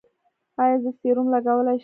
ایا 0.61 0.75
زه 0.83 0.89
سیروم 0.99 1.27
لګولی 1.33 1.75
شم؟ 1.79 1.79